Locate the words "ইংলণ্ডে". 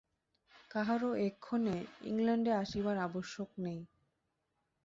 2.01-2.51